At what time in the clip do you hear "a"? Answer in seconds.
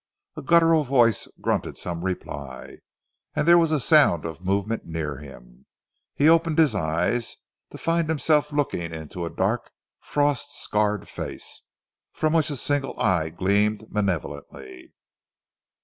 0.35-0.41, 3.71-3.79, 9.25-9.29, 12.49-12.55